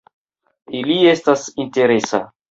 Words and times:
Ili 0.79 0.95
estas 1.11 1.43
interesa. 1.65 2.23